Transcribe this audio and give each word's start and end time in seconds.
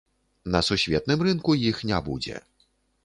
На 0.55 0.61
сусветным 0.69 1.21
рынку 1.27 1.57
іх 1.69 1.85
не 1.91 2.01
будзе. 2.09 2.35